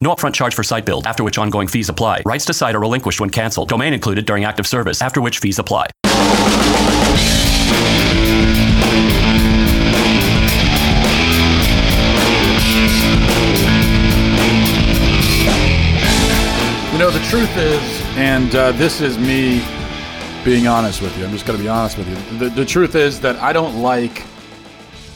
[0.00, 2.22] No upfront charge for site build, after which ongoing fees apply.
[2.24, 3.68] Rights to site are relinquished when canceled.
[3.68, 5.88] Domain included during active service, after which fees apply.
[16.92, 19.64] You know, the truth is, and uh, this is me
[20.44, 21.24] being honest with you.
[21.24, 22.38] I'm just going to be honest with you.
[22.38, 24.22] The, the truth is that I don't like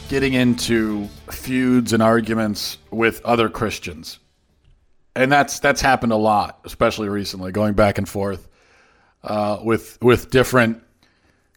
[0.09, 4.19] getting into feuds and arguments with other Christians.
[5.15, 8.47] And that's that's happened a lot, especially recently, going back and forth
[9.23, 10.81] uh, with with different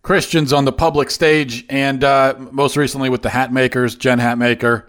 [0.02, 4.84] Christians on the public stage, and uh, most recently with the Hatmakers, Jen Hatmaker,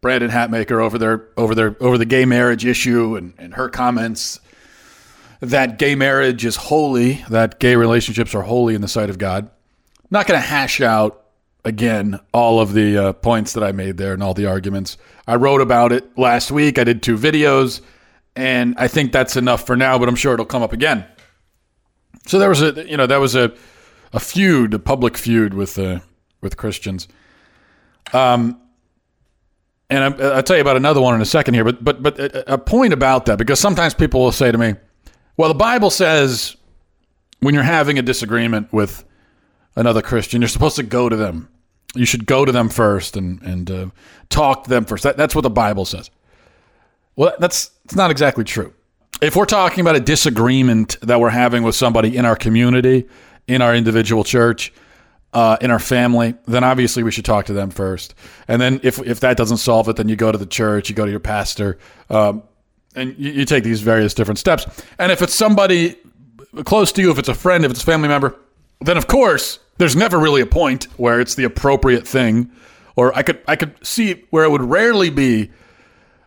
[0.00, 4.40] Brandon Hatmaker, over their over their over the gay marriage issue, and, and her comments
[5.40, 9.50] that gay marriage is holy, that gay relationships are holy in the sight of God.
[9.98, 11.24] I'm not going to hash out
[11.64, 14.96] again all of the uh, points that I made there and all the arguments.
[15.26, 16.78] I wrote about it last week.
[16.78, 17.80] I did two videos,
[18.36, 19.98] and I think that's enough for now.
[19.98, 21.04] But I'm sure it'll come up again.
[22.26, 23.52] So there was a, you know, that was a
[24.12, 26.00] a feud, a public feud with uh,
[26.40, 27.08] with Christians.
[28.12, 28.60] Um,
[29.88, 31.64] and I, I'll tell you about another one in a second here.
[31.64, 34.74] But but but a, a point about that because sometimes people will say to me,
[35.36, 36.56] "Well, the Bible says
[37.40, 39.04] when you're having a disagreement with
[39.76, 41.48] another Christian, you're supposed to go to them.
[41.94, 43.86] You should go to them first and and uh,
[44.28, 45.02] talk to them first.
[45.04, 46.10] That, that's what the Bible says."
[47.16, 48.72] Well, that's that's not exactly true.
[49.20, 53.06] If we're talking about a disagreement that we're having with somebody in our community,
[53.46, 54.72] in our individual church,
[55.32, 58.14] uh, in our family, then obviously we should talk to them first.
[58.48, 60.94] And then if, if that doesn't solve it, then you go to the church, you
[60.94, 61.78] go to your pastor,
[62.10, 62.42] um,
[62.94, 64.66] and you, you take these various different steps.
[64.98, 65.96] And if it's somebody
[66.64, 68.36] close to you, if it's a friend, if it's a family member,
[68.80, 72.50] then of course there's never really a point where it's the appropriate thing,
[72.96, 75.50] or I could I could see where it would rarely be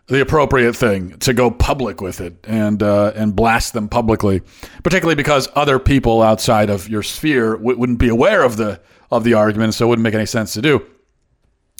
[0.08, 4.40] the appropriate thing to go public with it and uh, and blast them publicly,
[4.84, 8.80] particularly because other people outside of your sphere w- wouldn't be aware of the
[9.10, 10.84] of the argument, so it wouldn't make any sense to do.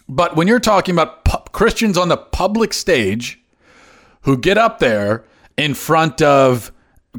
[0.08, 3.40] But when you're talking about pu- Christians on the public stage
[4.22, 5.24] who get up there
[5.56, 6.72] in front of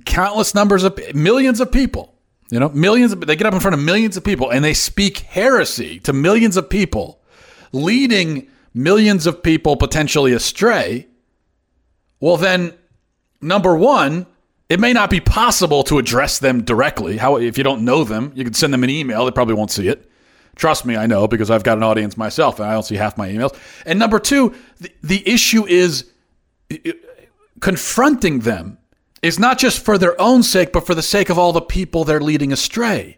[0.05, 2.15] countless numbers of millions of people,
[2.49, 4.73] you know, millions of, they get up in front of millions of people and they
[4.73, 7.21] speak heresy to millions of people,
[7.71, 8.47] leading
[8.77, 11.07] millions of people potentially astray,
[12.19, 12.73] well, then,
[13.41, 14.25] number one,
[14.69, 17.17] it may not be possible to address them directly.
[17.17, 19.25] How if you don't know them, you can send them an email.
[19.25, 20.09] They probably won't see it.
[20.55, 23.17] Trust me, I know because I've got an audience myself, and I don't see half
[23.17, 23.55] my emails.
[23.85, 26.11] And number two, the, the issue is
[27.59, 28.77] confronting them
[29.21, 32.03] is not just for their own sake, but for the sake of all the people
[32.03, 33.17] they're leading astray.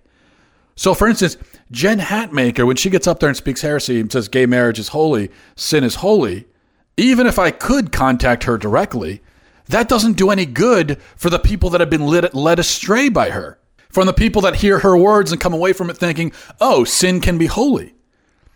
[0.79, 1.35] So, for instance,
[1.71, 4.87] Jen Hatmaker, when she gets up there and speaks heresy and says gay marriage is
[4.87, 6.47] holy, sin is holy,
[6.95, 9.21] even if I could contact her directly,
[9.67, 13.31] that doesn't do any good for the people that have been led, led astray by
[13.31, 13.59] her.
[13.89, 16.31] From the people that hear her words and come away from it thinking,
[16.61, 17.93] oh, sin can be holy.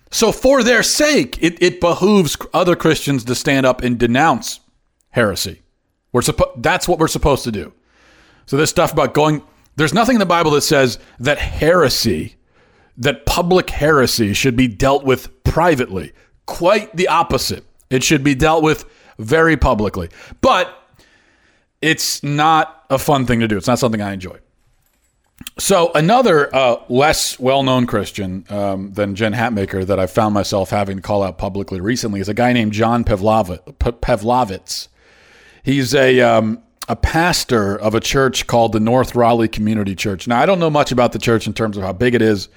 [0.09, 4.61] So, for their sake, it, it behooves other Christians to stand up and denounce
[5.09, 5.61] heresy.
[6.13, 7.73] We're suppo- that's what we're supposed to do.
[8.45, 9.43] So, this stuff about going,
[9.75, 12.35] there's nothing in the Bible that says that heresy
[12.97, 16.11] that public heresy should be dealt with privately.
[16.45, 17.65] Quite the opposite.
[17.89, 18.85] It should be dealt with
[19.17, 20.09] very publicly.
[20.41, 20.75] But
[21.81, 23.57] it's not a fun thing to do.
[23.57, 24.37] It's not something I enjoy.
[25.57, 30.97] So another uh, less well-known Christian um, than Jen Hatmaker that I found myself having
[30.97, 34.87] to call out publicly recently is a guy named John Pavlovitz.
[35.63, 40.27] He's a um, a pastor of a church called the North Raleigh Community Church.
[40.27, 42.49] Now I don't know much about the church in terms of how big it is,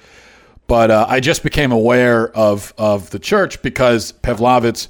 [0.67, 4.89] but uh, I just became aware of of the church because Pavlovitz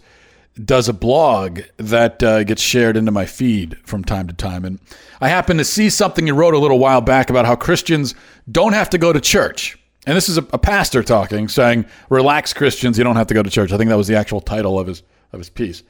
[0.65, 4.65] does a blog that uh, gets shared into my feed from time to time.
[4.65, 4.79] And
[5.21, 8.15] I happened to see something he wrote a little while back about how Christians
[8.51, 9.77] don't have to go to church.
[10.07, 13.43] And this is a, a pastor talking, saying, "Relax, Christians, you don't have to go
[13.43, 15.83] to church." I think that was the actual title of his of his piece.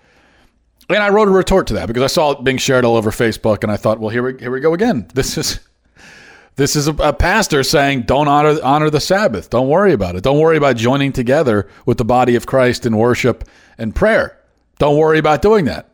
[0.89, 3.11] And I wrote a retort to that because I saw it being shared all over
[3.11, 5.07] Facebook, and I thought, well, here we here we go again.
[5.13, 5.59] This is
[6.55, 9.49] this is a, a, pastor saying, don't honor honor the Sabbath.
[9.49, 10.23] Don't worry about it.
[10.23, 13.43] Don't worry about joining together with the body of Christ in worship
[13.77, 14.39] and prayer.
[14.79, 15.89] Don't worry about doing that.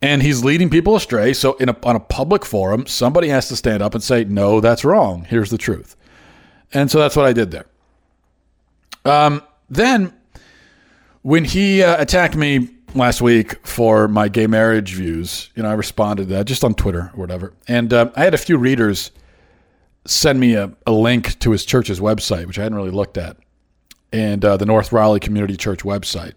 [0.00, 1.32] And he's leading people astray.
[1.32, 4.60] So in a, on a public forum, somebody has to stand up and say, no,
[4.60, 5.24] that's wrong.
[5.24, 5.94] Here's the truth.
[6.72, 7.66] And so that's what I did there.
[9.04, 10.12] Um, then,
[11.22, 15.74] when he uh, attacked me last week for my gay marriage views, you know, I
[15.74, 17.52] responded to that just on Twitter or whatever.
[17.68, 19.10] And uh, I had a few readers
[20.04, 23.36] send me a, a, link to his church's website, which I hadn't really looked at,
[24.12, 26.34] and uh, the North Raleigh Community Church website.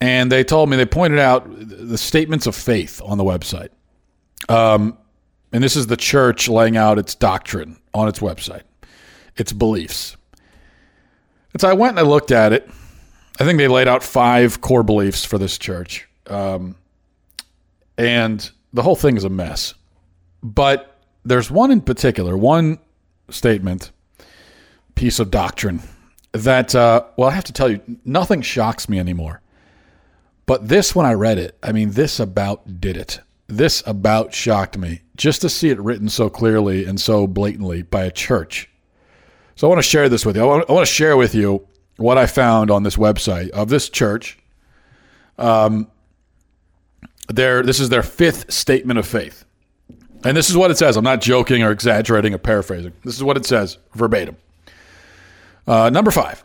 [0.00, 3.68] And they told me, they pointed out the statements of faith on the website.
[4.48, 4.96] Um,
[5.52, 8.62] and this is the church laying out its doctrine on its website
[9.36, 10.16] its beliefs.
[11.52, 12.70] And so I went and I looked at it.
[13.38, 16.08] I think they laid out five core beliefs for this church.
[16.26, 16.76] Um,
[17.96, 19.74] and the whole thing is a mess.
[20.42, 22.78] But there's one in particular, one
[23.30, 23.90] statement,
[24.94, 25.82] piece of doctrine
[26.32, 29.40] that, uh, well, I have to tell you, nothing shocks me anymore.
[30.46, 33.20] But this, when I read it, I mean, this about did it.
[33.46, 38.04] This about shocked me just to see it written so clearly and so blatantly by
[38.04, 38.70] a church
[39.60, 40.42] so I want to share this with you.
[40.42, 41.68] I want, I want to share with you
[42.00, 44.38] what I found on this website of this church.
[45.38, 45.88] Um,
[47.28, 49.44] their, this is their fifth statement of faith.
[50.24, 50.96] And this is what it says.
[50.96, 52.92] I'm not joking or exaggerating or paraphrasing.
[53.04, 54.36] This is what it says verbatim.
[55.66, 56.44] Uh, number five,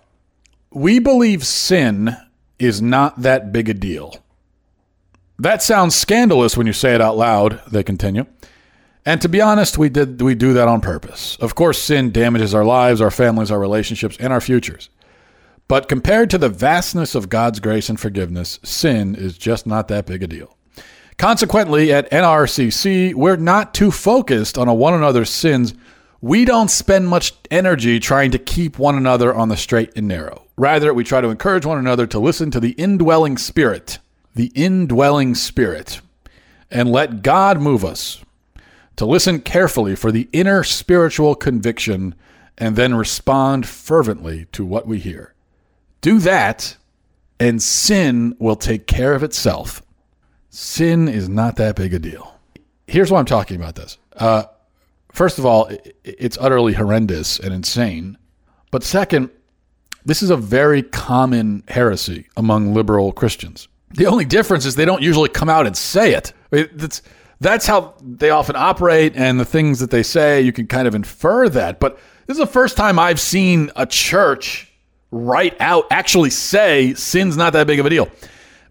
[0.72, 2.16] we believe sin
[2.60, 4.18] is not that big a deal.
[5.40, 8.26] That sounds scandalous when you say it out loud, they continue.
[9.06, 11.38] And to be honest, we did we do that on purpose.
[11.40, 14.90] Of course, sin damages our lives, our families, our relationships, and our futures.
[15.68, 20.06] But compared to the vastness of God's grace and forgiveness, sin is just not that
[20.06, 20.56] big a deal.
[21.18, 25.74] Consequently, at NRCC, we're not too focused on one another's sins.
[26.22, 30.44] We don't spend much energy trying to keep one another on the straight and narrow.
[30.58, 34.00] Rather, we try to encourage one another to listen to the indwelling spirit,
[34.36, 36.02] the indwelling spirit,
[36.70, 38.24] and let God move us
[38.98, 42.16] to listen carefully for the inner spiritual conviction
[42.58, 45.35] and then respond fervently to what we hear.
[46.06, 46.78] Do that,
[47.40, 49.82] and sin will take care of itself.
[50.52, 52.40] Sin is not that big a deal.
[52.86, 53.98] Here's why I'm talking about this.
[54.16, 54.44] Uh,
[55.12, 55.68] first of all,
[56.04, 58.20] it's utterly horrendous and insane.
[58.70, 59.32] But second,
[60.06, 63.68] this is a very common heresy among liberal Christians.
[63.90, 66.34] The only difference is they don't usually come out and say it.
[66.52, 67.02] It's,
[67.42, 70.94] that's how they often operate and the things that they say you can kind of
[70.94, 71.98] infer that but
[72.28, 74.72] this is the first time i've seen a church
[75.16, 78.10] right out actually say sin's not that big of a deal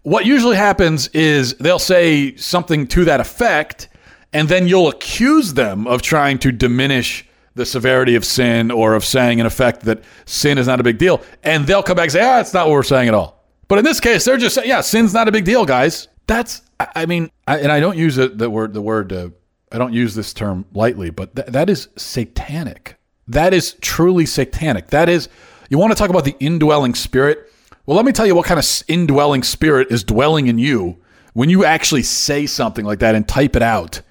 [0.03, 3.89] what usually happens is they'll say something to that effect
[4.33, 7.25] and then you'll accuse them of trying to diminish
[7.55, 10.97] the severity of sin or of saying in effect that sin is not a big
[10.97, 13.43] deal and they'll come back and say ah it's not what we're saying at all
[13.67, 16.61] but in this case they're just saying yeah sin's not a big deal guys that's
[16.79, 19.29] I mean, I, and I don't use it, the word the word uh,
[19.71, 22.97] I don't use this term lightly, but th- that is satanic.
[23.27, 24.87] That is truly satanic.
[24.87, 25.29] That is
[25.69, 27.51] you want to talk about the indwelling spirit?
[27.85, 30.97] Well, let me tell you what kind of indwelling spirit is dwelling in you
[31.33, 34.01] when you actually say something like that and type it out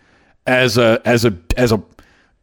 [0.46, 1.82] as a as a as a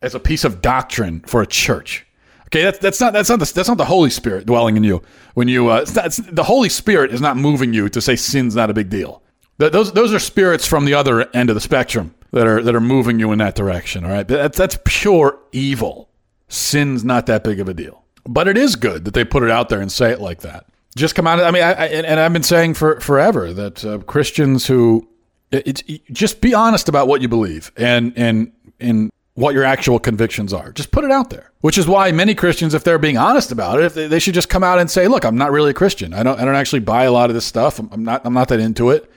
[0.02, 2.06] as a piece of doctrine for a church.
[2.48, 5.02] Okay, that's that's not that's not the, that's not the Holy Spirit dwelling in you.
[5.36, 8.16] When you uh, it's not, it's, the Holy Spirit is not moving you to say
[8.16, 9.22] sin's not a big deal
[9.70, 12.82] those those are spirits from the other end of the spectrum that are that are
[12.82, 14.04] moving you in that direction.
[14.04, 16.10] All right, that's that's pure evil.
[16.48, 19.52] Sin's not that big of a deal, but it is good that they put it
[19.52, 20.66] out there and say it like that.
[20.96, 21.40] Just come out.
[21.40, 25.08] I mean, I, I, and I've been saying for forever that uh, Christians who
[25.52, 30.00] it's it, just be honest about what you believe and and and what your actual
[30.00, 30.72] convictions are.
[30.72, 31.52] Just put it out there.
[31.62, 34.50] Which is why many Christians, if they're being honest about it, they, they should just
[34.50, 36.14] come out and say, "Look, I'm not really a Christian.
[36.14, 37.80] I don't I don't actually buy a lot of this stuff.
[37.80, 39.12] I'm, I'm not I'm not that into it."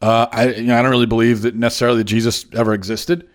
[0.00, 3.28] Uh, I you know I don't really believe that necessarily Jesus ever existed,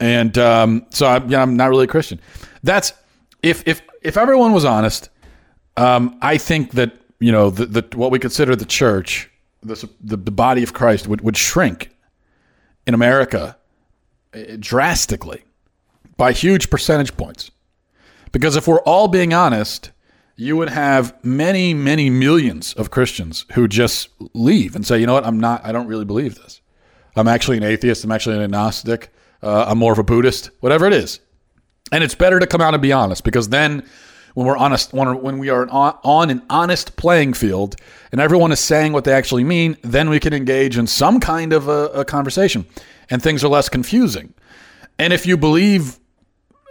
[0.00, 2.20] and um, so I, you know, I'm not really a Christian.
[2.62, 2.92] That's
[3.42, 5.08] if if if everyone was honest,
[5.76, 9.30] um, I think that you know the, the what we consider the church,
[9.62, 11.90] the, the body of Christ would would shrink
[12.86, 13.56] in America
[14.34, 15.42] eh, drastically
[16.16, 17.50] by huge percentage points,
[18.30, 19.90] because if we're all being honest,
[20.36, 25.14] you would have many, many millions of Christians who just leave and say, you know
[25.14, 26.60] what, I'm not, I don't really believe this.
[27.16, 28.04] I'm actually an atheist.
[28.04, 29.12] I'm actually an agnostic.
[29.42, 31.20] Uh, I'm more of a Buddhist, whatever it is.
[31.92, 33.84] And it's better to come out and be honest because then
[34.34, 37.76] when we're honest, when, we are on an honest playing field
[38.10, 41.52] and everyone is saying what they actually mean, then we can engage in some kind
[41.52, 42.66] of a, a conversation
[43.10, 44.34] and things are less confusing.
[44.98, 45.98] And if you believe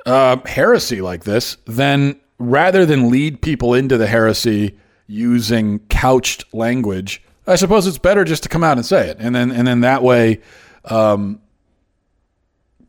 [0.05, 4.77] uh, heresy like this, then rather than lead people into the heresy
[5.07, 9.35] using couched language, I suppose it's better just to come out and say it, and
[9.35, 10.39] then and then that way,
[10.85, 11.41] um,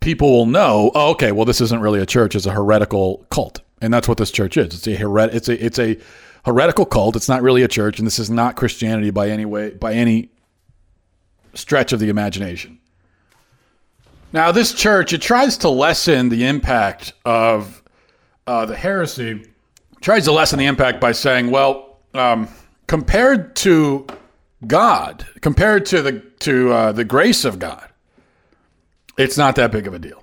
[0.04, 0.92] people will know.
[0.94, 4.18] Oh, okay, well, this isn't really a church; it's a heretical cult, and that's what
[4.18, 4.74] this church is.
[4.74, 5.98] It's a heret- It's a it's a
[6.44, 7.16] heretical cult.
[7.16, 10.28] It's not really a church, and this is not Christianity by any way by any
[11.54, 12.78] stretch of the imagination.
[14.32, 17.82] Now, this church it tries to lessen the impact of
[18.46, 19.46] uh, the heresy.
[20.00, 22.48] Tries to lessen the impact by saying, well, um,
[22.88, 24.06] compared to
[24.66, 27.88] God, compared to the to uh, the grace of God,
[29.16, 30.22] it's not that big of a deal.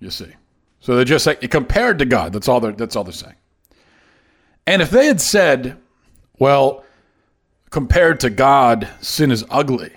[0.00, 0.32] You see,
[0.80, 2.32] so they're just like compared to God.
[2.32, 3.34] That's all they're that's all they're saying.
[4.66, 5.78] And if they had said,
[6.38, 6.84] well,
[7.70, 9.92] compared to God, sin is ugly.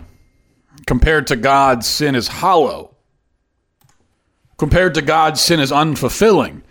[0.87, 2.95] Compared to God, sin is hollow.
[4.57, 6.61] Compared to God, sin is unfulfilling.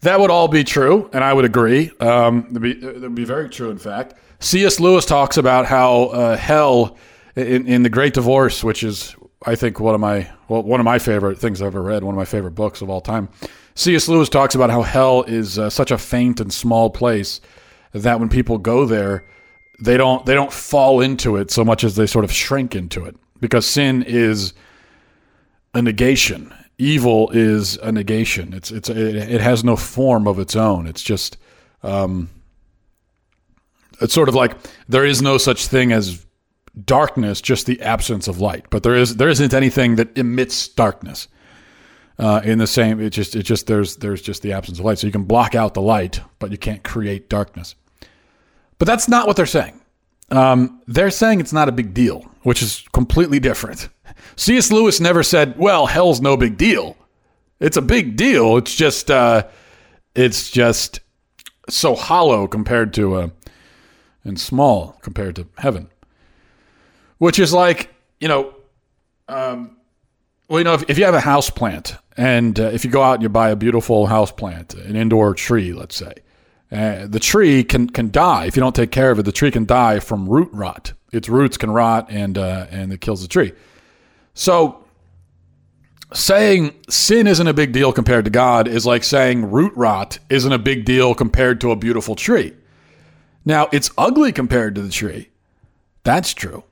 [0.00, 1.90] That would all be true, and I would agree.
[2.00, 4.14] Um, that'd, be, be very true, in fact.
[4.40, 4.78] C.S.
[4.78, 6.96] Lewis talks about how uh, hell
[7.34, 9.14] in, in the Great Divorce, which is
[9.46, 12.14] I think one of my well, one of my favorite things I've ever read, one
[12.14, 13.28] of my favorite books of all time.
[13.74, 14.08] C.S.
[14.08, 17.40] Lewis talks about how hell is uh, such a faint and small place
[17.92, 19.24] that when people go there,
[19.80, 23.04] they don't they don't fall into it so much as they sort of shrink into
[23.04, 24.52] it because sin is
[25.74, 26.52] a negation.
[26.78, 28.52] Evil is a negation.
[28.52, 30.86] It's it's it, has no form of its own.
[30.86, 31.36] It's just
[31.82, 32.28] um,
[34.00, 34.56] it's sort of like
[34.88, 36.24] there is no such thing as
[36.84, 38.66] darkness, just the absence of light.
[38.70, 41.28] But there is there isn't anything that emits darkness.
[42.18, 44.98] Uh, in the same, it just it just there's there's just the absence of light.
[44.98, 47.74] So you can block out the light, but you can't create darkness.
[48.78, 49.80] But that's not what they're saying.
[50.30, 53.88] Um, they're saying it's not a big deal, which is completely different.
[54.36, 54.70] C.S.
[54.70, 56.96] Lewis never said, "Well, hell's no big deal."
[57.60, 58.56] It's a big deal.
[58.56, 59.46] It's just uh,
[60.14, 61.00] it's just
[61.68, 63.28] so hollow compared to uh,
[64.24, 65.88] and small compared to heaven.
[67.18, 68.54] Which is like, you know,
[69.28, 69.76] um,
[70.48, 73.02] well, you know, if, if you have a house plant and uh, if you go
[73.02, 76.12] out and you buy a beautiful house plant, an indoor tree, let's say,
[76.70, 79.24] uh, the tree can, can die if you don't take care of it.
[79.24, 80.92] The tree can die from root rot.
[81.12, 83.52] Its roots can rot and uh, and it kills the tree.
[84.34, 84.84] So
[86.12, 90.52] saying sin isn't a big deal compared to God is like saying root rot isn't
[90.52, 92.54] a big deal compared to a beautiful tree.
[93.44, 95.30] Now, it's ugly compared to the tree.
[96.04, 96.64] That's true.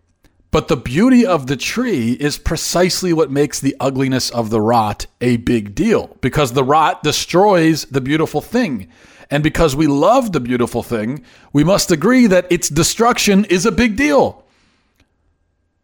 [0.56, 5.04] But the beauty of the tree is precisely what makes the ugliness of the rot
[5.20, 8.88] a big deal because the rot destroys the beautiful thing.
[9.30, 13.70] And because we love the beautiful thing, we must agree that its destruction is a
[13.70, 14.46] big deal.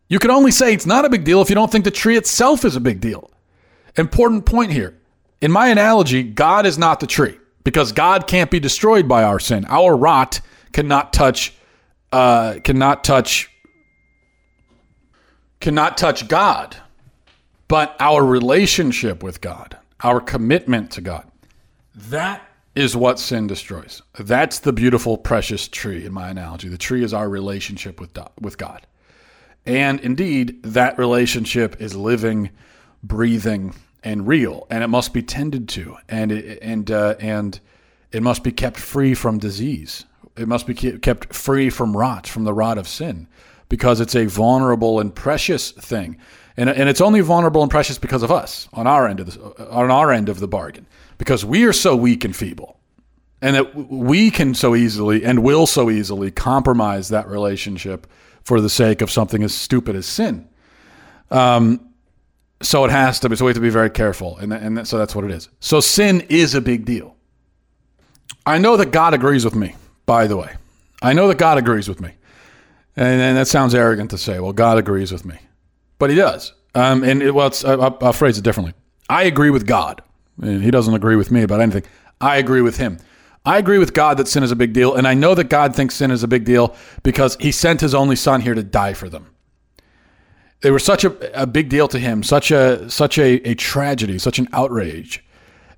[0.08, 2.16] You can only say it's not a big deal if you don't think the tree
[2.16, 3.30] itself is a big deal.
[3.98, 4.98] Important point here.
[5.42, 9.38] In my analogy, God is not the tree because God can't be destroyed by our
[9.38, 9.66] sin.
[9.66, 10.40] Our rot
[10.72, 11.52] cannot touch
[12.10, 13.51] uh, cannot touch
[15.62, 16.76] cannot touch God,
[17.68, 21.24] but our relationship with God, our commitment to God,
[21.94, 22.42] that
[22.74, 24.02] is what sin destroys.
[24.18, 26.68] That's the beautiful, precious tree in my analogy.
[26.68, 28.86] The tree is our relationship with, with God.
[29.64, 32.50] And indeed, that relationship is living,
[33.02, 37.60] breathing, and real, and it must be tended to, and it, and uh, and
[38.10, 40.04] it must be kept free from disease.
[40.36, 43.28] It must be kept free from rot, from the rot of sin
[43.72, 46.18] because it's a vulnerable and precious thing.
[46.58, 49.70] And, and it's only vulnerable and precious because of us on our end of the,
[49.70, 50.86] on our end of the bargain
[51.16, 52.78] because we are so weak and feeble
[53.40, 58.06] and that we can so easily and will so easily compromise that relationship
[58.44, 60.46] for the sake of something as stupid as sin.
[61.30, 61.88] Um,
[62.60, 63.36] so it has to be.
[63.36, 65.48] So we have to be very careful, and and so that's what it is.
[65.60, 67.16] So sin is a big deal.
[68.44, 69.76] I know that God agrees with me.
[70.04, 70.56] By the way,
[71.00, 72.12] I know that God agrees with me.
[72.96, 75.38] And, and that sounds arrogant to say, well, God agrees with me.
[75.98, 76.52] But he does.
[76.74, 78.74] Um, and it, well, I'll, I'll phrase it differently.
[79.08, 80.02] I agree with God.
[80.40, 81.84] And he doesn't agree with me about anything.
[82.20, 82.98] I agree with him.
[83.44, 84.94] I agree with God that sin is a big deal.
[84.94, 87.94] And I know that God thinks sin is a big deal because he sent his
[87.94, 89.26] only son here to die for them.
[90.60, 94.18] They were such a, a big deal to him, such a such a, a tragedy,
[94.18, 95.24] such an outrage,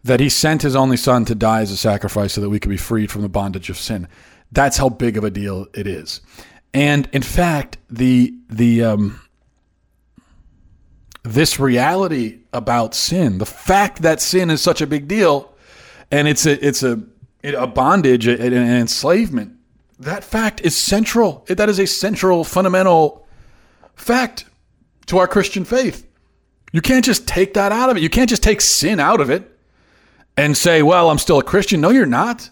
[0.04, 2.68] that he sent his only son to die as a sacrifice so that we could
[2.68, 4.06] be freed from the bondage of sin.
[4.52, 6.21] That's how big of a deal it is.
[6.75, 9.21] And in fact, the the um,
[11.23, 15.54] this reality about sin, the fact that sin is such a big deal,
[16.11, 17.00] and it's a it's a
[17.45, 19.52] a bondage, an enslavement.
[20.00, 21.45] That fact is central.
[21.47, 23.25] That is a central, fundamental
[23.95, 24.47] fact
[25.07, 26.04] to our Christian faith.
[26.73, 28.02] You can't just take that out of it.
[28.02, 29.49] You can't just take sin out of it
[30.37, 32.50] and say, "Well, I'm still a Christian." No, you're not.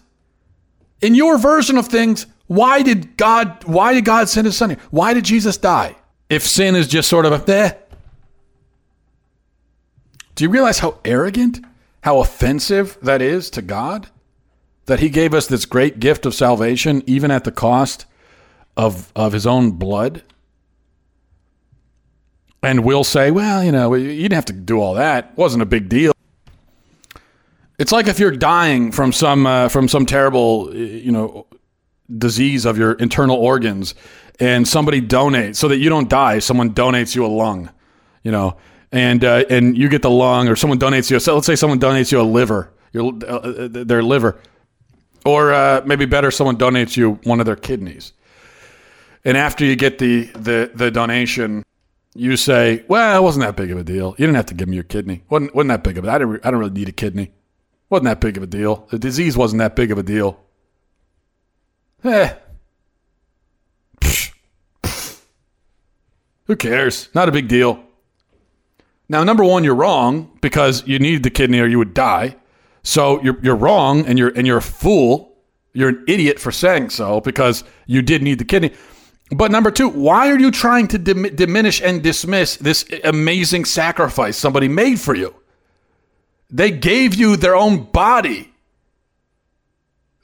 [1.01, 4.79] In your version of things, why did God why did God send his son here?
[4.91, 5.95] Why did Jesus die?
[6.29, 7.73] If sin is just sort of a eh.
[10.35, 11.63] Do you realize how arrogant,
[12.01, 14.09] how offensive that is to God?
[14.87, 18.05] That he gave us this great gift of salvation even at the cost
[18.75, 20.23] of of his own blood?
[22.61, 25.25] And we'll say, well, you know, you didn't have to do all that.
[25.31, 26.13] It wasn't a big deal.
[27.77, 31.45] It's like if you're dying from some uh, from some terrible, you know,
[32.17, 33.95] disease of your internal organs,
[34.39, 36.39] and somebody donates so that you don't die.
[36.39, 37.69] Someone donates you a lung,
[38.23, 38.57] you know,
[38.91, 41.19] and uh, and you get the lung, or someone donates you.
[41.19, 44.39] So let's say someone donates you a liver, your uh, uh their liver,
[45.25, 48.13] or uh, maybe better, someone donates you one of their kidneys.
[49.25, 51.63] And after you get the the the donation,
[52.13, 54.15] you say, "Well, it wasn't that big of a deal.
[54.17, 55.23] You didn't have to give me your kidney.
[55.29, 56.11] wasn't wasn't that big of a.
[56.11, 57.31] I didn't I don't really need a kidney.
[57.89, 58.87] wasn't that big of a deal.
[58.91, 60.39] The disease wasn't that big of a deal.
[62.03, 62.33] Eh.
[66.45, 67.09] Who cares?
[67.15, 67.81] Not a big deal.
[69.07, 72.35] Now, number one, you're wrong because you need the kidney or you would die.
[72.83, 75.37] So you're you're wrong and you're and you're a fool.
[75.73, 78.73] You're an idiot for saying so because you did need the kidney.
[79.31, 84.37] But number two, why are you trying to dim- diminish and dismiss this amazing sacrifice
[84.37, 85.33] somebody made for you?
[86.49, 88.52] They gave you their own body.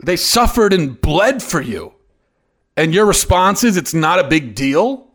[0.01, 1.93] They suffered and bled for you.
[2.77, 5.07] And your response is it's not a big deal?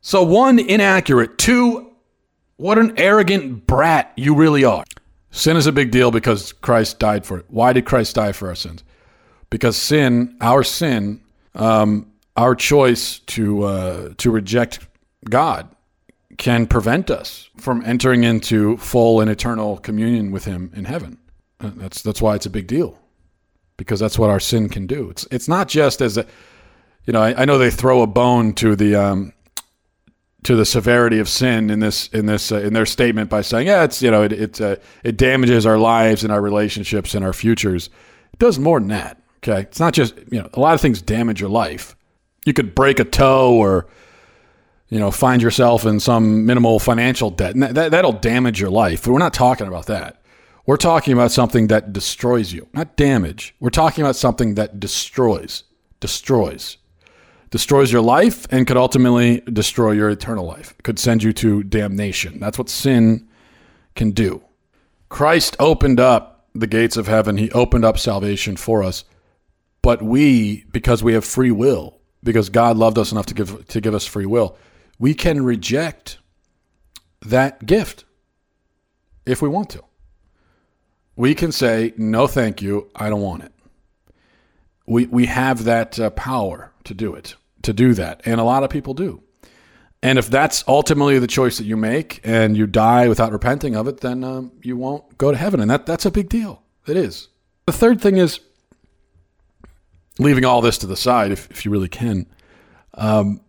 [0.00, 1.38] So, one, inaccurate.
[1.38, 1.90] Two,
[2.56, 4.84] what an arrogant brat you really are.
[5.30, 7.46] Sin is a big deal because Christ died for it.
[7.48, 8.84] Why did Christ die for our sins?
[9.50, 11.20] Because sin, our sin,
[11.54, 14.86] um, our choice to uh, to reject
[15.28, 15.68] God
[16.36, 21.18] can prevent us from entering into full and eternal communion with Him in heaven.
[21.60, 22.98] Uh, that's that's why it's a big deal,
[23.78, 25.08] because that's what our sin can do.
[25.08, 26.26] It's it's not just as a,
[27.06, 29.32] you know, I, I know they throw a bone to the um,
[30.42, 33.68] to the severity of sin in this in this uh, in their statement by saying,
[33.68, 37.24] yeah, it's you know it it uh, it damages our lives and our relationships and
[37.24, 37.88] our futures.
[38.34, 39.22] It does more than that.
[39.38, 41.94] Okay, it's not just you know a lot of things damage your life
[42.48, 43.86] you could break a toe or
[44.88, 49.04] you know find yourself in some minimal financial debt and that, that'll damage your life
[49.04, 50.22] but we're not talking about that
[50.68, 53.54] we're talking about something that destroys you not damage.
[53.58, 55.64] We're talking about something that destroys
[55.98, 56.76] destroys
[57.48, 60.74] destroys your life and could ultimately destroy your eternal life.
[60.82, 62.38] Could send you to damnation.
[62.38, 63.26] That's what sin
[63.94, 64.42] can do.
[65.08, 67.38] Christ opened up the gates of heaven.
[67.38, 69.04] He opened up salvation for us.
[69.80, 73.80] But we because we have free will because God loved us enough to give to
[73.80, 74.58] give us free will,
[74.98, 76.18] we can reject
[77.22, 78.04] that gift
[79.24, 79.87] if we want to.
[81.18, 83.52] We can say no, thank you, I don't want it.
[84.86, 88.62] We we have that uh, power to do it, to do that, and a lot
[88.62, 89.20] of people do.
[90.00, 93.88] And if that's ultimately the choice that you make, and you die without repenting of
[93.88, 96.62] it, then um, you won't go to heaven, and that that's a big deal.
[96.86, 97.26] It is.
[97.66, 98.38] The third thing is
[100.20, 102.26] leaving all this to the side, if, if you really can,
[102.94, 103.40] um,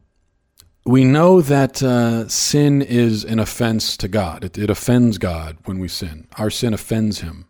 [0.85, 4.43] we know that uh, sin is an offense to God.
[4.43, 6.27] It, it offends God when we sin.
[6.39, 7.45] Our sin offends Him.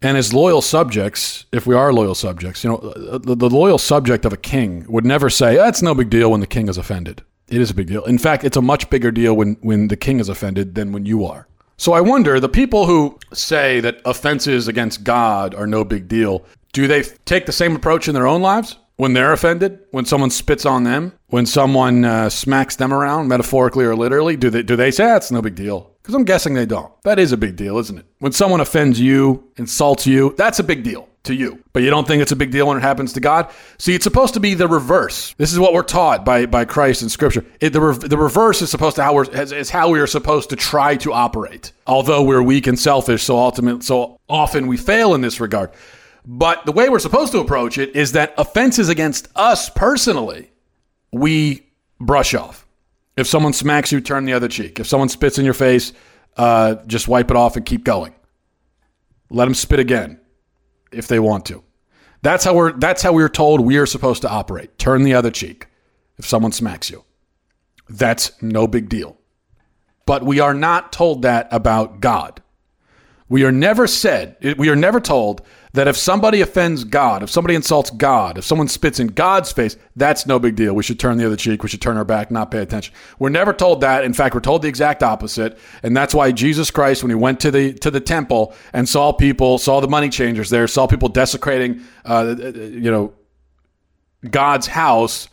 [0.00, 4.24] And as loyal subjects, if we are loyal subjects, you know, the, the loyal subject
[4.24, 7.22] of a king would never say, that's no big deal when the king is offended.
[7.48, 8.04] It is a big deal.
[8.04, 11.06] In fact, it's a much bigger deal when, when the king is offended than when
[11.06, 11.48] you are.
[11.78, 16.44] So I wonder the people who say that offenses against God are no big deal,
[16.72, 19.78] do they take the same approach in their own lives when they're offended?
[19.92, 21.12] When someone spits on them?
[21.28, 24.36] When someone uh, smacks them around, metaphorically or literally?
[24.36, 25.92] Do they do they say that's ah, no big deal?
[26.08, 26.90] Because I'm guessing they don't.
[27.02, 28.06] That is a big deal, isn't it?
[28.20, 31.62] When someone offends you, insults you, that's a big deal to you.
[31.74, 33.50] But you don't think it's a big deal when it happens to God?
[33.76, 35.34] See, it's supposed to be the reverse.
[35.36, 37.44] This is what we're taught by, by Christ in Scripture.
[37.60, 40.48] It, the, re- the reverse is supposed to how we're is how we are supposed
[40.48, 41.72] to try to operate.
[41.86, 45.72] Although we're weak and selfish, so ultimately, so often we fail in this regard.
[46.24, 50.52] But the way we're supposed to approach it is that offenses against us personally,
[51.12, 51.66] we
[52.00, 52.64] brush off.
[53.18, 54.78] If someone smacks you, turn the other cheek.
[54.78, 55.92] If someone spits in your face,
[56.36, 58.14] uh, just wipe it off and keep going.
[59.28, 60.20] Let them spit again
[60.92, 61.64] if they want to.
[62.22, 64.78] That's how we're that's how we're told we are supposed to operate.
[64.78, 65.66] Turn the other cheek
[66.16, 67.04] if someone smacks you.
[67.88, 69.16] That's no big deal.
[70.06, 72.40] But we are not told that about God.
[73.28, 77.54] We are never said, we are never told that if somebody offends God, if somebody
[77.54, 80.74] insults God, if someone spits in God's face, that's no big deal.
[80.74, 81.62] We should turn the other cheek.
[81.62, 82.94] We should turn our back, not pay attention.
[83.18, 84.04] We're never told that.
[84.04, 85.58] In fact, we're told the exact opposite.
[85.82, 89.12] And that's why Jesus Christ, when he went to the to the temple and saw
[89.12, 93.12] people, saw the money changers there, saw people desecrating, uh, you know,
[94.30, 95.28] God's house,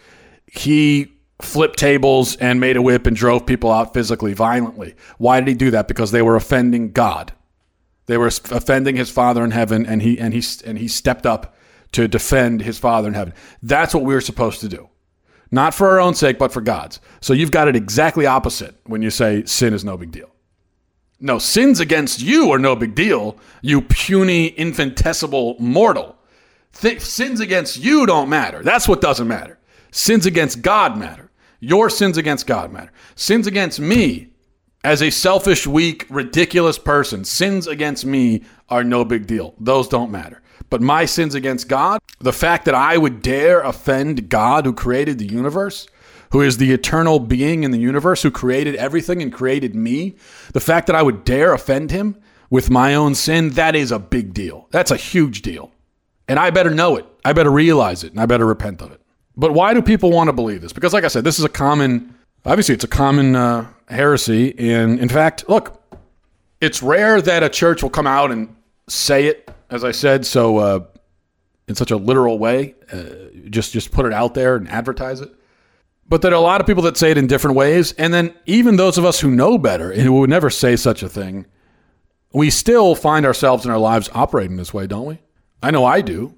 [0.46, 4.96] he flipped tables and made a whip and drove people out physically, violently.
[5.18, 5.88] Why did he do that?
[5.88, 7.34] Because they were offending God.
[8.08, 11.56] They were offending his Father in heaven, and he and he and he stepped up
[11.94, 13.34] to defend his Father in heaven.
[13.64, 14.90] That's what we were supposed to do,
[15.52, 17.00] not for our own sake, but for God's.
[17.22, 20.30] So you've got it exactly opposite when you say sin is no big deal.
[21.20, 23.38] No, sins against you are no big deal.
[23.62, 26.18] You puny, infinitesimal mortal.
[26.74, 28.62] Th- sins against you don't matter.
[28.62, 29.58] That's what doesn't matter.
[29.92, 31.32] Sins against God matter.
[31.62, 32.92] Your sins against God matter.
[33.16, 34.34] Sins against me
[34.86, 39.56] as a selfish, weak, ridiculous person, sins against me are no big deal.
[39.60, 40.44] Those don't matter.
[40.70, 45.18] But my sins against God, the fact that I would dare offend God who created
[45.18, 45.88] the universe,
[46.32, 50.18] who is the eternal being in the universe, who created everything and created me,
[50.54, 52.16] the fact that I would dare offend him
[52.52, 54.68] with my own sin, that is a big deal.
[54.70, 55.72] That's a huge deal.
[56.28, 57.08] And I better know it.
[57.24, 59.02] I better realize it and I better repent of it.
[59.36, 60.74] But why do people want to believe this?
[60.74, 64.58] Because, like I said, this is a common, obviously, it's a common uh, heresy.
[64.58, 65.82] And in fact, look,
[66.62, 68.56] it's rare that a church will come out and
[68.88, 70.86] say it, as I said, so uh,
[71.68, 73.04] in such a literal way, uh,
[73.50, 75.32] just just put it out there and advertise it.
[76.08, 78.34] But there are a lot of people that say it in different ways, and then
[78.46, 81.48] even those of us who know better and who would never say such a thing,
[82.32, 85.20] we still find ourselves in our lives operating this way, don't we?
[85.64, 86.36] I know I do.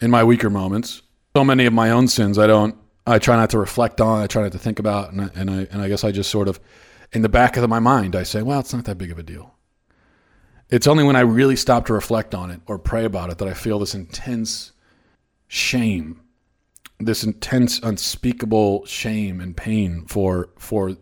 [0.00, 1.02] In my weaker moments,
[1.36, 4.22] so many of my own sins, I don't I try not to reflect on.
[4.22, 6.30] I try not to think about, and I, and I and I guess I just
[6.30, 6.60] sort of,
[7.12, 9.22] in the back of my mind, I say, well, it's not that big of a
[9.22, 9.54] deal.
[10.70, 13.48] It's only when I really stop to reflect on it or pray about it that
[13.48, 14.72] I feel this intense
[15.46, 16.22] shame,
[16.98, 20.96] this intense, unspeakable shame and pain for for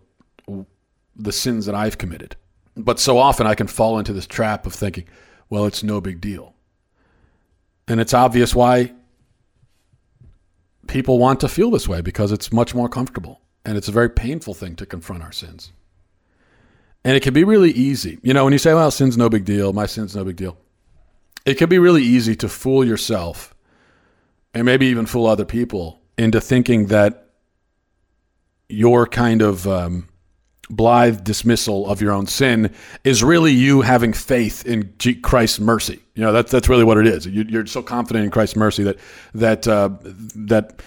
[1.15, 2.35] the sins that I've committed.
[2.77, 5.07] But so often I can fall into this trap of thinking,
[5.51, 6.55] well, it's no big deal.
[7.87, 8.93] And it's obvious why
[10.91, 13.41] people want to feel this way because it's much more comfortable.
[13.65, 15.73] And it's a very painful thing to confront our sins.
[17.05, 18.19] And it can be really easy.
[18.23, 20.59] You know, when you say, well, sin's no big deal, my sin's no big deal,
[21.47, 23.55] it can be really easy to fool yourself
[24.53, 27.29] and maybe even fool other people into thinking that
[28.69, 30.09] your kind of um,
[30.71, 32.73] blithe dismissal of your own sin
[33.05, 36.01] is really you having faith in Christ's mercy.
[36.15, 37.27] You know, that's that's really what it is.
[37.27, 38.99] You, are so confident in Christ's mercy that
[39.35, 39.91] that uh,
[40.37, 40.83] that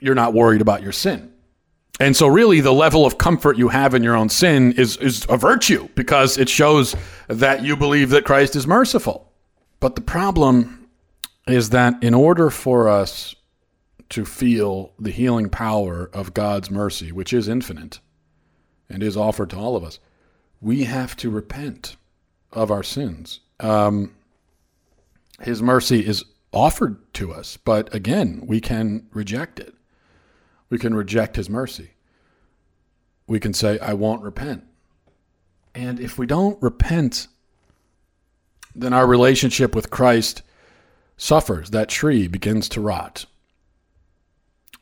[0.00, 1.32] you're not worried about your sin.
[1.98, 5.24] And so, really, the level of comfort you have in your own sin is is
[5.28, 6.94] a virtue because it shows
[7.28, 9.32] that you believe that Christ is merciful.
[9.80, 10.88] But the problem
[11.46, 13.34] is that in order for us
[14.08, 18.00] to feel the healing power of God's mercy, which is infinite,
[18.88, 19.98] and is offered to all of us,
[20.60, 21.96] we have to repent
[22.52, 23.40] of our sins.
[23.60, 24.14] Um,
[25.40, 29.74] his mercy is offered to us, but again, we can reject it.
[30.68, 31.90] We can reject His mercy.
[33.26, 34.64] We can say, I won't repent.
[35.74, 37.28] And if we don't repent,
[38.74, 40.42] then our relationship with Christ
[41.16, 41.70] suffers.
[41.70, 43.26] That tree begins to rot.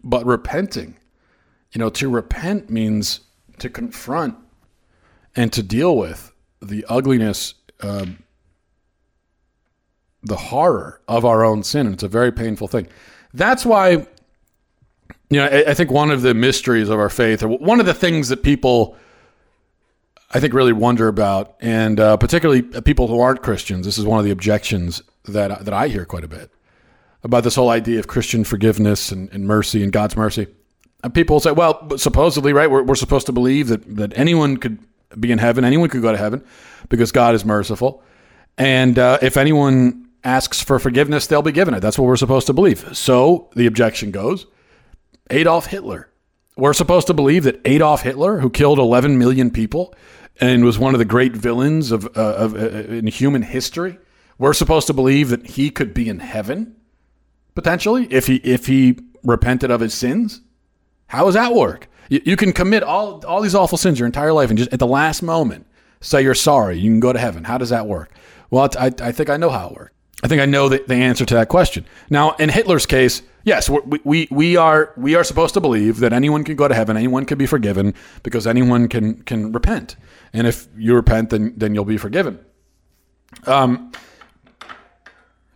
[0.02, 0.96] But repenting,
[1.72, 3.20] you know, to repent means
[3.58, 4.36] to confront
[5.36, 8.06] and to deal with the ugliness, uh,
[10.22, 11.86] the horror of our own sin.
[11.86, 12.88] And it's a very painful thing.
[13.32, 14.06] That's why, you
[15.38, 17.94] know, I, I think one of the mysteries of our faith, or one of the
[17.94, 18.96] things that people,
[20.32, 24.18] I think, really wonder about, and uh, particularly people who aren't Christians, this is one
[24.18, 26.50] of the objections that, that I hear quite a bit
[27.22, 30.46] about this whole idea of Christian forgiveness and, and mercy and God's mercy
[31.04, 34.78] and people say, well, supposedly, right, we're, we're supposed to believe that, that anyone could
[35.20, 36.42] be in heaven, anyone could go to heaven
[36.88, 38.02] because God is merciful.
[38.56, 41.80] And uh, if anyone asks for forgiveness, they'll be given it.
[41.80, 42.96] That's what we're supposed to believe.
[42.96, 44.46] So the objection goes
[45.28, 46.08] Adolf Hitler.
[46.56, 49.94] We're supposed to believe that Adolf Hitler, who killed 11 million people
[50.40, 53.98] and was one of the great villains of, uh, of uh, in human history,
[54.38, 56.76] we're supposed to believe that he could be in heaven
[57.54, 60.40] potentially if he if he repented of his sins.
[61.14, 61.88] How does that work?
[62.08, 64.78] You, you can commit all, all these awful sins your entire life and just at
[64.78, 65.66] the last moment
[66.00, 66.78] say you're sorry.
[66.78, 67.44] You can go to heaven.
[67.44, 68.10] How does that work?
[68.50, 69.94] Well, I, I think I know how it works.
[70.22, 71.84] I think I know the, the answer to that question.
[72.08, 76.14] Now, in Hitler's case, yes, we, we, we are we are supposed to believe that
[76.14, 79.96] anyone can go to heaven, anyone can be forgiven because anyone can can repent,
[80.32, 82.42] and if you repent, then then you'll be forgiven.
[83.46, 83.92] Um,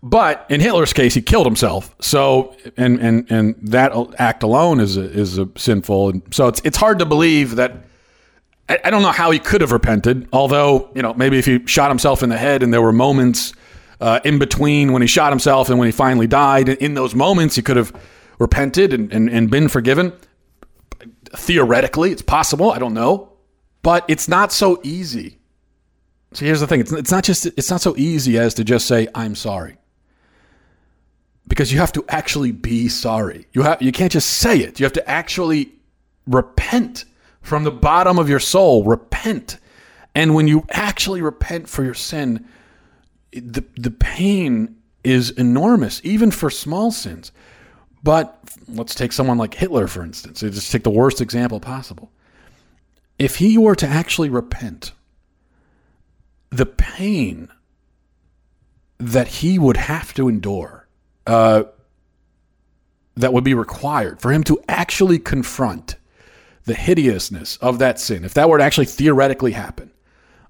[0.02, 1.94] but in Hitler's case, he killed himself.
[2.00, 6.61] So, and and and that act alone is a, is a sinful, and so it's
[6.64, 7.84] it's hard to believe that.
[8.68, 10.28] I, I don't know how he could have repented.
[10.32, 13.52] Although you know, maybe if he shot himself in the head, and there were moments
[14.00, 17.56] uh, in between when he shot himself and when he finally died, in those moments,
[17.56, 17.92] he could have
[18.38, 20.12] repented and, and, and been forgiven.
[21.30, 22.70] Theoretically, it's possible.
[22.70, 23.32] I don't know,
[23.82, 25.38] but it's not so easy.
[26.34, 28.87] So here's the thing: it's, it's not just it's not so easy as to just
[28.87, 29.76] say I'm sorry
[31.48, 33.46] because you have to actually be sorry.
[33.52, 34.78] You have you can't just say it.
[34.78, 35.72] You have to actually
[36.26, 37.06] repent
[37.40, 38.84] from the bottom of your soul.
[38.84, 39.58] Repent.
[40.14, 42.46] And when you actually repent for your sin,
[43.32, 47.32] the the pain is enormous even for small sins.
[48.02, 50.40] But let's take someone like Hitler for instance.
[50.40, 52.12] Just take the worst example possible.
[53.18, 54.92] If he were to actually repent,
[56.50, 57.48] the pain
[58.98, 60.88] that he would have to endure
[61.28, 61.64] uh,
[63.16, 65.96] that would be required for him to actually confront
[66.64, 69.90] the hideousness of that sin, if that were to actually theoretically happen,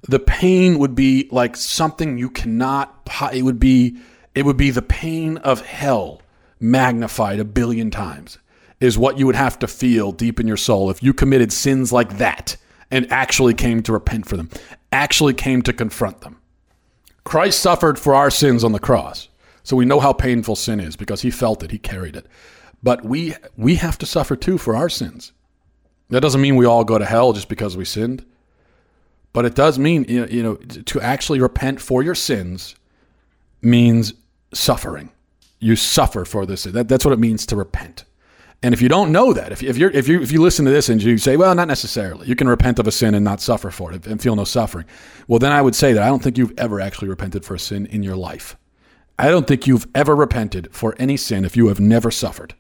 [0.02, 3.08] the pain would be like something you cannot.
[3.32, 3.98] It would be
[4.34, 6.22] it would be the pain of hell
[6.60, 8.38] magnified a billion times.
[8.80, 11.92] Is what you would have to feel deep in your soul if you committed sins
[11.92, 12.56] like that
[12.92, 14.48] and actually came to repent for them,
[14.92, 16.40] actually came to confront them.
[17.24, 19.28] Christ suffered for our sins on the cross.
[19.68, 22.24] So we know how painful sin is because he felt it, he carried it.
[22.82, 25.32] But we we have to suffer too for our sins.
[26.08, 28.24] That doesn't mean we all go to hell just because we sinned.
[29.34, 32.76] But it does mean you know, to actually repent for your sins
[33.60, 34.14] means
[34.54, 35.10] suffering.
[35.58, 36.62] You suffer for this.
[36.62, 38.06] That, that's what it means to repent.
[38.62, 40.70] And if you don't know that, if, if you're if you if you listen to
[40.70, 43.42] this and you say, well, not necessarily, you can repent of a sin and not
[43.42, 44.86] suffer for it and feel no suffering.
[45.26, 47.58] Well, then I would say that I don't think you've ever actually repented for a
[47.58, 48.56] sin in your life.
[49.18, 52.54] I don't think you've ever repented for any sin if you have never suffered.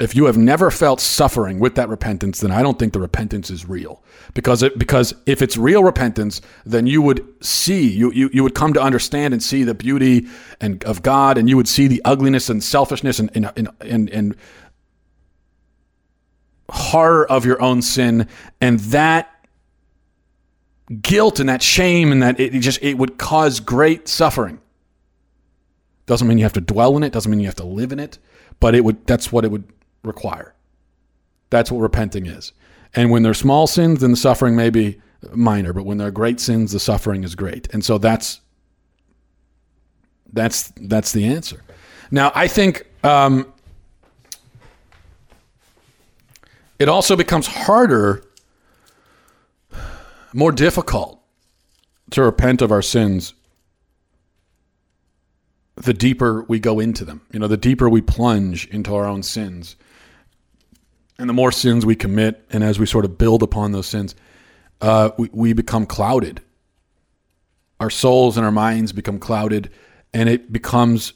[0.00, 3.50] If you have never felt suffering with that repentance, then I don't think the repentance
[3.50, 4.00] is real.
[4.32, 8.54] Because it, because if it's real repentance, then you would see, you, you, you would
[8.54, 10.28] come to understand and see the beauty
[10.60, 14.10] and of God, and you would see the ugliness and selfishness and, and, and, and,
[14.10, 14.36] and
[16.70, 18.28] horror of your own sin.
[18.60, 19.34] And that
[21.02, 24.60] guilt and that shame and that it just it would cause great suffering.
[26.08, 28.00] Doesn't mean you have to dwell in it, doesn't mean you have to live in
[28.00, 28.18] it,
[28.60, 29.64] but it would that's what it would
[30.02, 30.54] require.
[31.50, 32.52] That's what repenting is.
[32.94, 35.02] And when they're small sins, then the suffering may be
[35.34, 37.68] minor, but when they're great sins, the suffering is great.
[37.74, 38.40] And so that's
[40.32, 41.62] that's that's the answer.
[42.10, 43.52] Now, I think um,
[46.78, 48.24] it also becomes harder,
[50.32, 51.20] more difficult
[52.12, 53.34] to repent of our sins
[55.82, 57.20] the deeper we go into them.
[57.32, 59.76] You know, the deeper we plunge into our own sins.
[61.18, 64.14] And the more sins we commit, and as we sort of build upon those sins,
[64.80, 66.40] uh, we, we become clouded.
[67.80, 69.70] Our souls and our minds become clouded,
[70.12, 71.12] and it becomes,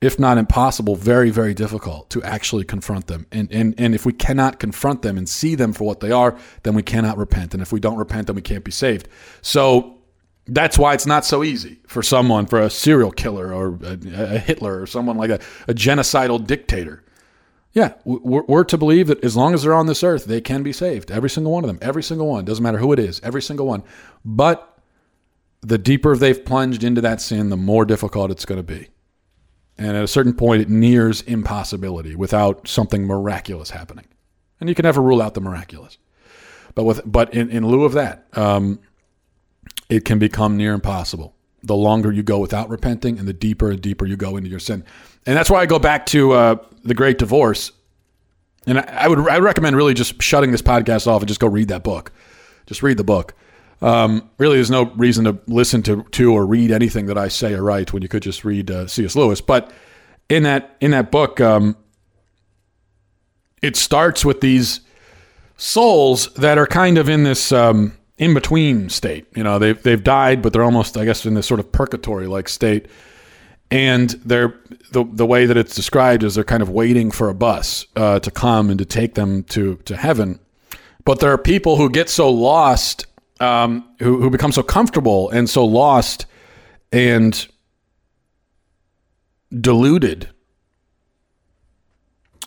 [0.00, 3.26] if not impossible, very, very difficult to actually confront them.
[3.32, 6.36] And, and, and if we cannot confront them and see them for what they are,
[6.62, 7.54] then we cannot repent.
[7.54, 9.08] And if we don't repent, then we can't be saved.
[9.40, 10.01] So
[10.46, 14.38] that's why it's not so easy for someone, for a serial killer or a, a
[14.38, 17.04] Hitler or someone like that, a genocidal dictator.
[17.72, 20.62] Yeah, we're, we're, to believe that as long as they're on this earth, they can
[20.62, 21.10] be saved.
[21.10, 22.44] Every single one of them, every single one.
[22.44, 23.82] Doesn't matter who it is, every single one.
[24.24, 24.78] But
[25.62, 28.88] the deeper they've plunged into that sin, the more difficult it's going to be.
[29.78, 34.06] And at a certain point, it nears impossibility without something miraculous happening.
[34.60, 35.96] And you can never rule out the miraculous.
[36.74, 38.80] But with but in, in lieu of that, um,
[39.92, 43.80] it can become near impossible the longer you go without repenting and the deeper and
[43.80, 44.82] deeper you go into your sin.
[45.26, 47.72] And that's why I go back to uh, the great divorce.
[48.66, 51.46] And I, I, would I recommend really just shutting this podcast off and just go
[51.46, 52.10] read that book.
[52.66, 53.34] Just read the book.
[53.82, 57.52] Um, really, there's no reason to listen to, to or read anything that I say
[57.52, 59.14] or write when you could just read uh, C.S.
[59.14, 59.40] Lewis.
[59.42, 59.72] But
[60.30, 61.76] in that in that book, um,
[63.60, 64.80] it starts with these
[65.56, 69.26] souls that are kind of in this um, in between state.
[69.34, 72.28] You know, they've they've died, but they're almost, I guess, in this sort of purgatory
[72.28, 72.86] like state.
[73.68, 74.54] And they're
[74.92, 78.20] the the way that it's described is they're kind of waiting for a bus uh,
[78.20, 80.38] to come and to take them to to heaven.
[81.04, 83.06] But there are people who get so lost,
[83.40, 86.26] um, who who become so comfortable and so lost
[86.92, 87.48] and
[89.60, 90.28] deluded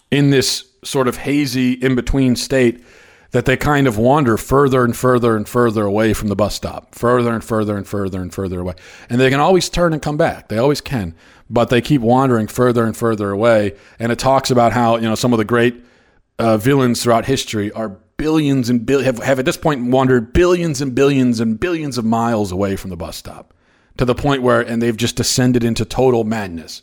[0.10, 2.82] in this sort of hazy in between state
[3.32, 6.96] that they kind of wander further and further and further away from the bus stop,
[6.96, 8.76] further and further and further and further away.
[9.10, 10.48] And they can always turn and come back.
[10.48, 11.16] They always can.
[11.50, 13.76] But they keep wandering further and further away.
[14.00, 15.84] And it talks about how, you know, some of the great
[16.40, 20.96] uh, villains throughout history are billions and have, have at this point wandered billions and
[20.96, 23.54] billions and billions of miles away from the bus stop
[23.98, 26.82] to the point where, and they've just descended into total madness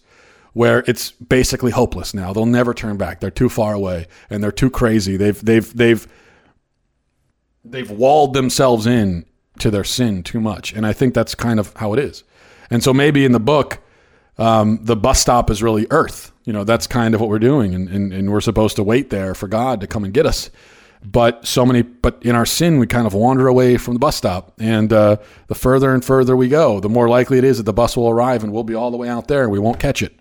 [0.53, 2.33] where it's basically hopeless now.
[2.33, 3.21] They'll never turn back.
[3.21, 5.17] They're too far away and they're too crazy.
[5.17, 6.07] They've they've they've
[7.65, 9.25] they've walled themselves in
[9.59, 10.73] to their sin too much.
[10.73, 12.25] And I think that's kind of how it is.
[12.71, 13.79] And so maybe in the book,
[14.39, 16.33] um, the bus stop is really earth.
[16.45, 17.75] You know, that's kind of what we're doing.
[17.75, 20.51] And, and, and we're supposed to wait there for God to come and get us.
[21.05, 24.17] But so many, but in our sin, we kind of wander away from the bus
[24.17, 24.53] stop.
[24.59, 25.17] And uh,
[25.49, 28.09] the further and further we go, the more likely it is that the bus will
[28.09, 30.13] arrive and we'll be all the way out there and we won't catch it.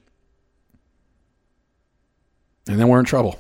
[2.67, 3.39] And then we're in trouble.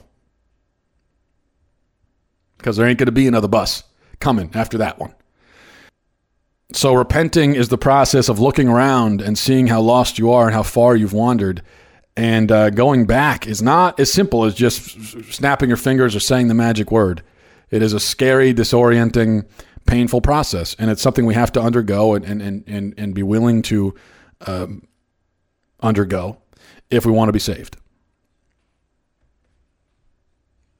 [2.57, 3.83] Because there ain't going to be another bus
[4.21, 5.13] coming after that one.
[6.73, 10.53] So, repenting is the process of looking around and seeing how lost you are and
[10.53, 11.61] how far you've wandered.
[12.15, 14.91] And uh, going back is not as simple as just
[15.33, 17.23] snapping your fingers or saying the magic word.
[17.69, 19.45] It is a scary, disorienting,
[19.85, 20.75] painful process.
[20.77, 23.95] And it's something we have to undergo and, and, and, and be willing to
[24.45, 24.87] um,
[25.81, 26.37] undergo
[26.89, 27.77] if we want to be saved.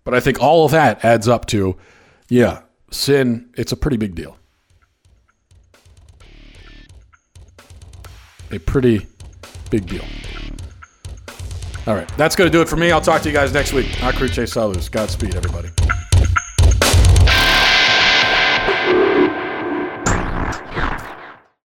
[0.04, 1.78] But I think all of that adds up to,
[2.28, 4.38] yeah, sin, it's a pretty big deal.
[8.52, 9.08] A pretty
[9.70, 10.04] big deal.
[11.88, 12.92] All right, that's going to do it for me.
[12.92, 14.04] I'll talk to you guys next week.
[14.04, 14.88] A cruce salus.
[14.88, 15.70] Godspeed, everybody.